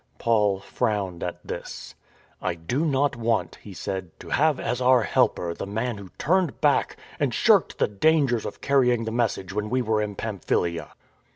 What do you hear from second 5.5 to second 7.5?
the man who turned back and